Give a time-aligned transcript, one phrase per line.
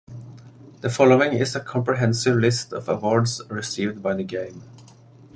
[0.79, 4.63] The following is a comprehensive list of awards received by the game.